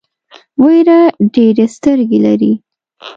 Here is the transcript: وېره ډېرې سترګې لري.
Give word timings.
وېره 0.63 0.99
ډېرې 1.33 1.65
سترګې 1.75 2.19
لري. 2.25 2.53